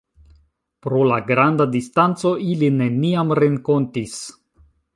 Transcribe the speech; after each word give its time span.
Pro 0.85 1.01
la 1.09 1.17
granda 1.27 1.67
distanco, 1.75 2.33
ili 2.53 2.71
neniam 2.81 3.37
renkontis. 3.43 4.19